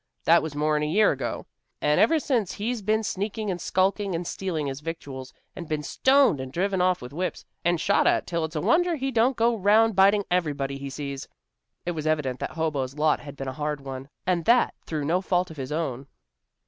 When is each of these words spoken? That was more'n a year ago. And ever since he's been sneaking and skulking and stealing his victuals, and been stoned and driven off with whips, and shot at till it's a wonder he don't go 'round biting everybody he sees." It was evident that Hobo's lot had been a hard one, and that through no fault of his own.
That 0.23 0.41
was 0.41 0.55
more'n 0.55 0.81
a 0.81 0.87
year 0.87 1.11
ago. 1.11 1.45
And 1.79 1.99
ever 1.99 2.17
since 2.17 2.53
he's 2.53 2.81
been 2.81 3.03
sneaking 3.03 3.51
and 3.51 3.61
skulking 3.61 4.15
and 4.15 4.25
stealing 4.25 4.65
his 4.65 4.79
victuals, 4.79 5.31
and 5.55 5.67
been 5.69 5.83
stoned 5.83 6.39
and 6.41 6.51
driven 6.51 6.81
off 6.81 7.03
with 7.03 7.13
whips, 7.13 7.45
and 7.63 7.79
shot 7.79 8.07
at 8.07 8.25
till 8.25 8.43
it's 8.43 8.55
a 8.55 8.61
wonder 8.61 8.95
he 8.95 9.11
don't 9.11 9.37
go 9.37 9.55
'round 9.55 9.95
biting 9.95 10.23
everybody 10.31 10.79
he 10.79 10.89
sees." 10.89 11.27
It 11.85 11.91
was 11.91 12.07
evident 12.07 12.39
that 12.39 12.53
Hobo's 12.53 12.97
lot 12.97 13.19
had 13.19 13.35
been 13.35 13.47
a 13.47 13.53
hard 13.53 13.79
one, 13.79 14.09
and 14.25 14.43
that 14.45 14.73
through 14.87 15.05
no 15.05 15.21
fault 15.21 15.51
of 15.51 15.57
his 15.57 15.71
own. 15.71 16.07